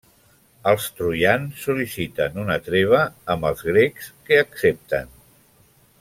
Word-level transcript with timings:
Els 0.69 0.85
troians 0.99 1.59
sol·liciten 1.65 2.39
una 2.45 2.55
treva 2.71 3.01
amb 3.37 3.47
els 3.53 3.61
grecs 3.71 4.07
que 4.31 4.39
accepten. 4.47 5.13